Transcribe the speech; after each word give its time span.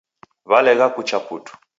Walegha 0.49 0.87
kucha 0.95 1.19
putu 1.25 1.51